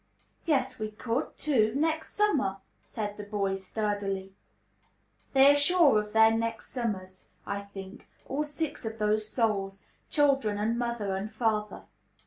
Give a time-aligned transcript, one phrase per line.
[0.45, 2.57] "Yes, we could, too, next summer,"
[2.87, 4.33] said the boy, sturdily.
[5.33, 10.57] They are sure of their "next summers," I think, all six of those souls, children,
[10.57, 11.83] and mother, and father.